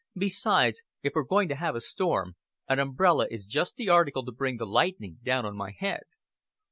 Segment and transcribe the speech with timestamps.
[0.17, 2.35] "Besides, if we're going to have a storm,
[2.67, 6.05] an umbrella is just the article to bring the lightning down on my head."